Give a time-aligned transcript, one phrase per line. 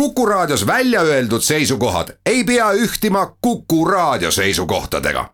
[0.00, 5.30] Kuku Raadios välja öeldud seisukohad ei pea ühtima Kuku Raadio seisukohtadega.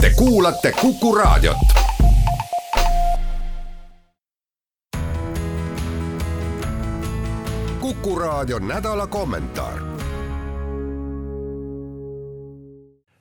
[0.00, 1.56] Te kuulate Kuku Raadiot.
[7.80, 9.78] kuku Raadio nädala kommentaar.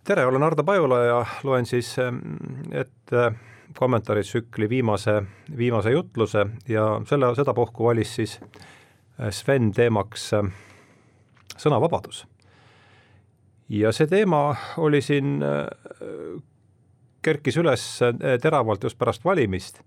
[0.04, 1.96] tere, olen Ardo Pajula ja loen siis
[2.72, 3.32] ette
[3.80, 5.24] kommentaaristsükli viimase,
[5.58, 8.40] viimase jutluse ja selle, sedapuhku valis siis
[9.30, 10.48] Sven teemaks äh,
[11.58, 12.26] sõnavabadus.
[13.70, 16.42] ja see teema oli siin, äh,
[17.22, 19.82] kerkis üles äh, teravalt just pärast valimist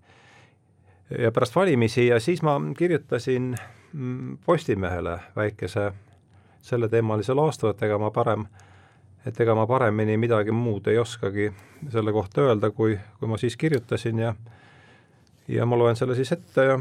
[1.19, 3.55] ja pärast valimisi ja siis ma kirjutasin
[3.93, 5.91] mm, Postimehele väikese
[6.61, 8.47] selleteemalise laastu, et ega ma parem,
[9.25, 11.51] et ega ma paremini midagi muud ei oskagi
[11.91, 14.35] selle kohta öelda, kui, kui ma siis kirjutasin ja
[15.47, 16.79] ja ma loen selle siis ette ja,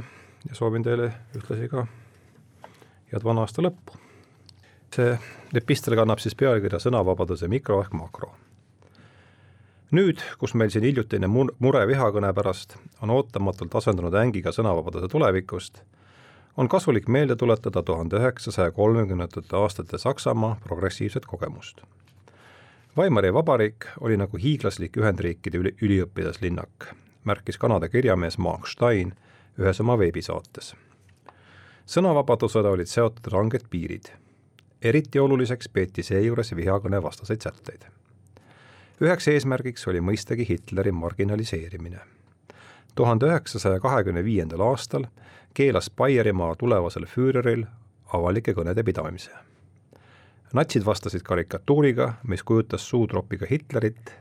[0.48, 1.86] ja soovin teile ühtlasi ka
[3.12, 3.98] head vana aasta lõppu.
[4.96, 5.16] see
[5.54, 8.32] epistel kannab siis pealkirja Sõnavabaduse mikro ehk makro.
[9.92, 15.82] nüüd, kus meil siin hiljutine mur-, mure vihakõne pärast on ootamatult asendunud ängiga sõnavabaduse tulevikust,
[16.56, 21.80] on kasulik meelde tuletada tuhande üheksasaja kolmekümnendate aastate Saksamaa progressiivset kogemust.
[22.96, 26.88] Weimari vabariik oli nagu hiiglaslik Ühendriikide üli, üliõpilaslinnak,
[27.24, 29.12] märkis Kanada kirjamees Mark Stein
[29.60, 30.74] ühes oma veebisaates
[31.86, 34.10] sõnavabadusele olid seotud ranged piirid.
[34.82, 37.86] eriti oluliseks peeti seejuures vihakõne vastaseid sätteid.
[39.00, 42.00] üheks eesmärgiks oli mõistagi Hitleri marginaliseerimine.
[42.94, 45.06] tuhande üheksasaja kahekümne viiendal aastal
[45.54, 47.66] keelas Baierimaa tulevasel füüreril
[48.12, 49.30] avalike kõnede pidamise.
[50.52, 54.14] natsid vastasid karikatuuriga, mis kujutas suutropiga Hitlerit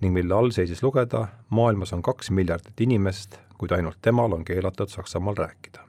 [0.00, 4.88] ning mille all seisis lugeda maailmas on kaks miljardit inimest, kuid ainult temal on keelatud
[4.88, 5.85] Saksamaal rääkida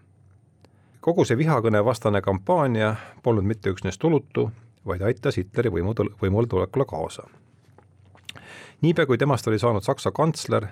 [1.01, 4.49] kogu see vihakõne vastane kampaania polnud mitte üksnes tulutu,
[4.87, 7.27] vaid aitas Hitleri võimu, võimule tulekule kaasa.
[8.81, 10.67] niipea, kui temast oli saanud Saksa kantsler,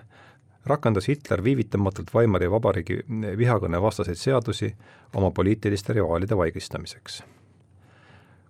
[0.66, 3.00] rakendas Hitler viivitamatult Weimari Vabariigi
[3.38, 4.76] vihakõne vastaseid seadusi
[5.14, 7.24] oma poliitiliste rivaalide vaigistamiseks.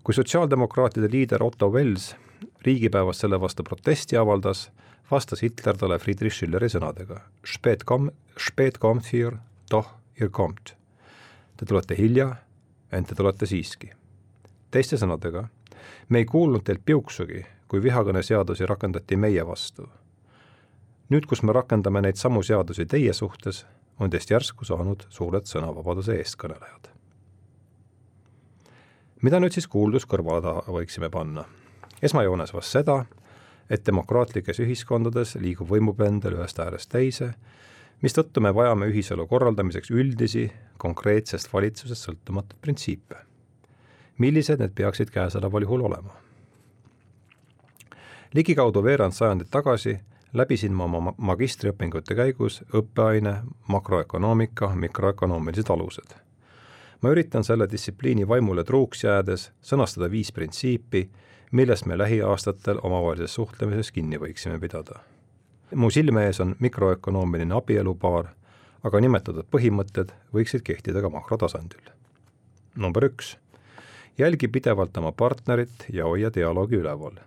[0.03, 2.15] kui sotsiaaldemokraatide liider Otto Wels
[2.61, 4.71] riigipäevas selle vastu protesti avaldas,
[5.11, 9.37] vastas Hitler talle Friedrich Schilleri sõnadega Spät kom-, spät kommt hier,
[9.71, 10.75] doch ihr kommt
[11.57, 12.35] te tulete hilja,
[12.91, 13.91] ent te tulete siiski.
[14.71, 15.47] teiste sõnadega,
[16.09, 19.89] me ei kuulnud teilt piuksugi, kui vihakõneseadusi rakendati meie vastu.
[21.09, 23.65] nüüd, kus me rakendame neid samu seadusi teie suhtes,
[23.99, 26.89] on teist järsku saanud suured sõnavabaduse eestkõnelejad.
[29.21, 31.45] mida nüüd siis kuulduskõrvale taha võiksime panna?
[32.01, 33.05] esmajoones vast seda,
[33.69, 37.33] et demokraatlikes ühiskondades liigub võimupendel ühest äärest teise
[38.01, 43.15] mistõttu me vajame ühiselu korraldamiseks üldisi, konkreetsest valitsusest sõltumatuid printsiipe.
[44.17, 46.13] millised need peaksid käesoleval juhul olema?
[48.33, 49.99] ligikaudu veerand sajandit tagasi
[50.33, 53.35] läbisin ma oma magistriõpingute käigus õppeaine
[53.67, 56.15] makroökonoomika mikroökonoomilised alused.
[57.01, 61.09] ma üritan selle distsipliini vaimule truuks jäädes sõnastada viis printsiipi,
[61.51, 65.14] millest me lähiaastatel omavahelises suhtlemises kinni võiksime pidada
[65.75, 68.29] mu silme ees on mikroökonoomiline abielupaar,
[68.83, 71.91] aga nimetatud põhimõtted võiksid kehtida ka makrotasandil.
[72.75, 73.37] number üks,
[74.17, 77.19] jälgi pidevalt oma partnerit ja hoia dialoogi üleval.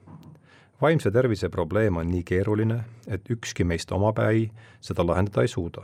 [0.81, 5.83] vaimse tervise probleem on nii keeruline, et ükski meist omapäi seda lahendada ei suuda.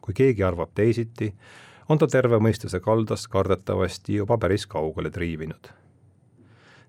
[0.00, 1.34] kui keegi arvab teisiti,
[1.88, 5.68] on ta terve mõistuse kaldast kardetavasti juba päris kaugele triivinud.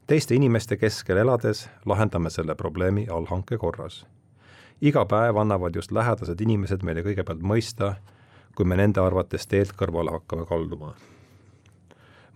[0.08, 4.06] teiste inimeste keskel elades lahendame selle probleemi allhanke korras
[4.82, 7.96] iga päev annavad just lähedased inimesed meile kõigepealt mõista,
[8.56, 10.94] kui me nende arvates teelt kõrvale hakkame kalduma.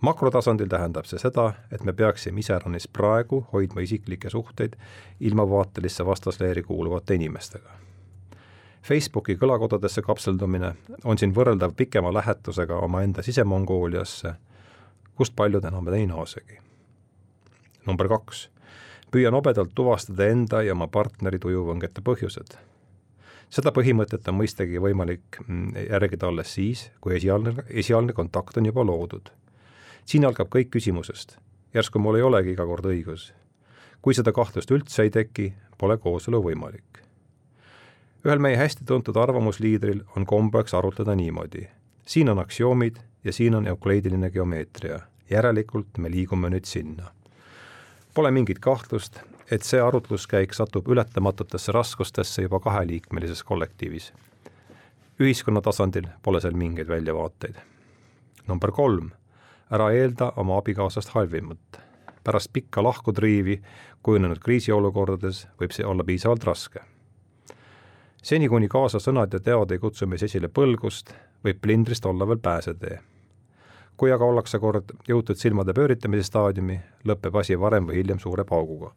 [0.00, 4.74] makrotasandil tähendab see seda, et me peaksime iseäranis praegu hoidma isiklikke suhteid
[5.20, 7.70] ilmavaatelisse vastasleeri kuuluvate inimestega.
[8.82, 10.74] Facebooki kõlakodadesse kapseldumine
[11.04, 14.34] on siin võrreldav pikema lähetusega omaenda sisemongooliasse,
[15.14, 16.58] kust paljud enam ei naasegi.
[17.86, 18.50] number kaks
[19.12, 22.56] püüan nobedalt tuvastada enda ja oma partneri tujuvõngete põhjused.
[23.52, 28.84] seda põhimõtet on mõistagi võimalik mm, järgida alles siis, kui esialgne, esialgne kontakt on juba
[28.84, 29.28] loodud.
[30.04, 31.36] siin algab kõik küsimusest,
[31.74, 33.32] järsku mul ei olegi iga kord õigus.
[34.02, 37.04] kui seda kahtlust üldse ei teki, pole kooselu võimalik.
[38.24, 41.68] ühel meie hästi tuntud arvamusliidril on kombeks arutleda niimoodi.
[42.06, 45.00] siin on aktsioomid ja siin on eukleidiline geomeetria,
[45.30, 47.12] järelikult me liigume nüüd sinna
[48.14, 49.20] Pole mingit kahtlust,
[49.50, 54.12] et see arutluskäik satub ületamatutesse raskustesse juba kaheliikmelises kollektiivis.
[55.20, 57.54] ühiskonna tasandil pole seal mingeid väljavaateid.
[58.48, 59.10] number kolm,
[59.70, 61.80] ära eelda oma abikaasast halvimat.
[62.24, 63.62] pärast pikka lahkutriivi
[64.02, 66.80] kujunenud kriisiolukordades võib see olla piisavalt raske.
[68.22, 71.14] seni, kuni kaasasõnad ja teod ei kutsu meis esile põlgust,
[71.44, 73.00] võib plindrist olla veel pääsetee.
[73.96, 78.92] Kui aga ollakse kord jõutud silmade pööritamise staadiumi, lõpeb asi varem või hiljem suure pauguga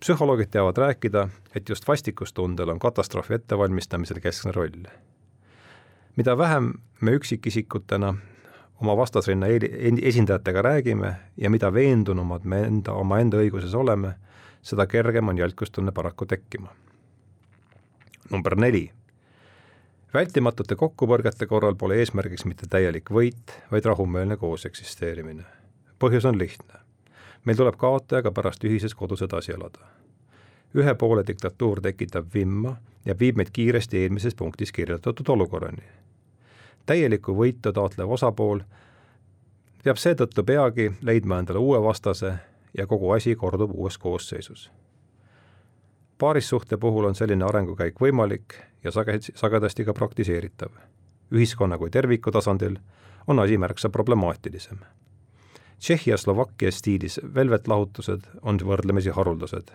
[0.00, 4.86] psühholoogid teavad rääkida, et just vastikustundel on katastroofi ettevalmistamisel keskne roll.
[6.16, 8.14] mida vähem me üksikisikutena
[8.80, 9.46] oma vastasrinna
[10.02, 14.14] esindajatega räägime ja mida veendunumad me enda, omaenda õiguses oleme,
[14.62, 16.68] seda kergem on jälkustunne paraku tekkima.
[18.30, 18.90] number neli.
[20.14, 25.44] Vältimatute kokkupõrgete korral pole eesmärgiks mitte täielik võit, vaid rahumeelne koos eksisteerimine.
[25.98, 26.88] põhjus on lihtne
[27.48, 29.86] meil tuleb kaotajaga pärast ühises kodus edasi elada.
[30.74, 35.82] ühe poole diktatuur tekitab vimma ja viib meid kiiresti eelmises punktis kirjeldatud olukorrani.
[36.86, 38.60] täielikku võitu taotlev osapool
[39.84, 42.34] peab seetõttu peagi leidma endale uue vastase
[42.78, 44.70] ja kogu asi kordub uues koosseisus.
[46.18, 48.54] Paarissuhte puhul on selline arengukäik võimalik
[48.84, 50.70] ja sage-, sagedasti ka praktiseeritav.
[51.32, 52.78] ühiskonna kui terviku tasandil
[53.26, 54.78] on asi märksa problemaatilisem
[55.78, 59.70] Tšehhi ja Slovakkia stiilis velvetlahutused on võrdlemisi haruldased.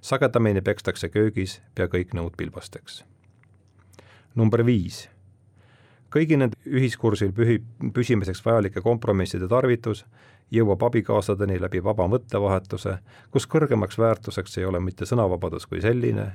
[0.00, 3.04] sagedamini pekstakse köögis pea kõik nõud pilbasteks.
[4.34, 5.08] number viis.
[6.10, 7.60] Kõigi nende ühiskursil pühi,
[7.94, 10.04] püsimiseks vajalike kompromisside tarvitus
[10.50, 12.98] jõuab abikaasadeni läbi vaba mõttevahetuse,
[13.30, 16.32] kus kõrgemaks väärtuseks ei ole mitte sõnavabadus kui selline,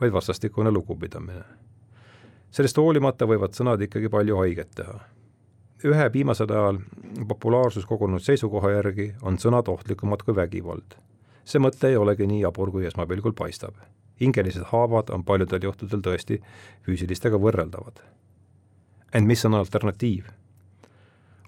[0.00, 1.44] vaid vastastikune lugupidamine.
[2.50, 5.00] sellest hoolimata võivad sõnad ikkagi palju haiget teha
[5.84, 6.78] ühe viimasel ajal
[7.28, 10.96] populaarsus kogunud seisukoha järgi on sõnad ohtlikumad kui vägivald.
[11.44, 13.74] see mõte ei olegi nii jabur, kui esmapilgul paistab.
[14.20, 16.42] hingelised haavad on paljudel juhtudel tõesti
[16.82, 18.00] füüsilistega võrreldavad.
[19.14, 20.24] Ent mis on alternatiiv?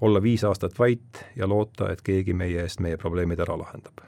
[0.01, 4.01] olla viis aastat vait ja loota, et keegi meie eest meie probleemid ära lahendab.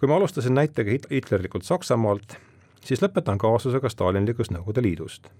[0.00, 2.36] kui ma alustasin näitega hitlerlikult Saksamaalt,
[2.84, 5.30] siis lõpetan kaasusega stalinlikust Nõukogude Liidust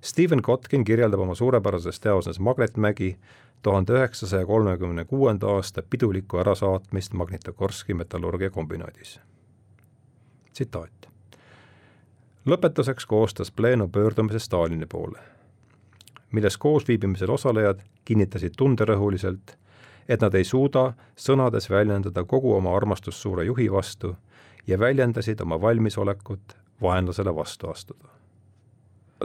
[0.00, 3.18] Stephen Kotkin kirjeldab oma suurepärases teoses Magnetmägi
[3.62, 9.20] tuhande üheksasaja kolmekümne kuuenda aasta pidulikku ärasaatmist Magnitogorski metallurgiakombinaadis.
[10.52, 11.08] tsitaat.
[12.46, 15.18] lõpetuseks koostas Pleno pöördumise Stalini poole,
[16.32, 19.56] milles koosviibimisel osalejad kinnitasid tunderõhuliselt,
[20.08, 24.16] et nad ei suuda sõnades väljendada kogu oma armastust suure juhi vastu
[24.66, 28.18] ja väljendasid oma valmisolekut vaenlasele vastu astuda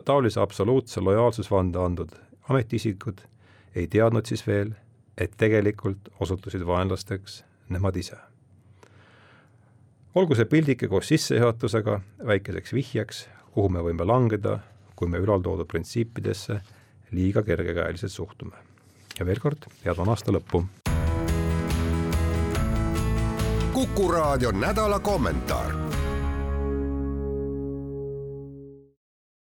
[0.01, 2.09] taolise absoluutse lojaalsusvande andnud
[2.49, 3.21] ametiisikud
[3.75, 4.73] ei teadnud siis veel,
[5.17, 8.17] et tegelikult osutusid vaenlasteks nemad ise.
[10.15, 14.59] olgu see pildike koos sissejuhatusega väikeseks vihjeks, kuhu me võime langeda,
[14.95, 16.59] kui me ülaltoodud printsiipidesse
[17.13, 18.55] liiga kergekäeliselt suhtume.
[19.19, 20.65] ja veel kord, head vana aasta lõppu!
[23.73, 25.92] kuku raadio nädala kommentaar